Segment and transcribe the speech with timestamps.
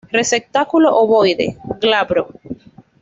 [0.19, 1.47] Receptáculo ovoide,
[1.81, 2.23] glabro.